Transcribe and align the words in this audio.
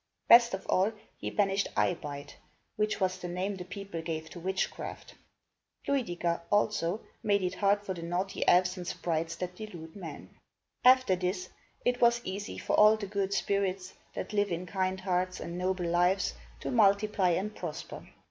Best 0.27 0.55
of 0.55 0.65
all, 0.65 0.93
he 1.19 1.29
banished 1.29 1.67
"eye 1.77 1.93
bite," 1.93 2.35
which 2.75 2.99
was 2.99 3.19
the 3.19 3.27
name 3.27 3.55
the 3.57 3.63
people 3.63 4.01
gave 4.01 4.31
to 4.31 4.39
witchcraft. 4.39 5.13
Luid 5.87 6.09
i 6.09 6.15
ger, 6.15 6.41
also, 6.51 7.01
made 7.21 7.43
it 7.43 7.53
hard 7.53 7.83
for 7.83 7.93
the 7.93 8.01
naughty 8.01 8.43
elves 8.47 8.77
and 8.77 8.87
sprites 8.87 9.35
that 9.35 9.53
delude 9.55 9.95
men. 9.95 10.31
After 10.83 11.15
this, 11.15 11.49
it 11.85 12.01
was 12.01 12.19
easy 12.25 12.57
for 12.57 12.73
all 12.77 12.97
the 12.97 13.05
good 13.05 13.31
spirits, 13.31 13.93
that 14.15 14.33
live 14.33 14.51
in 14.51 14.65
kind 14.65 14.99
hearts 15.01 15.39
and 15.39 15.55
noble 15.55 15.85
lives, 15.85 16.33
to 16.61 16.71
multiply 16.71 17.29
and 17.29 17.55
prosper. 17.55 18.07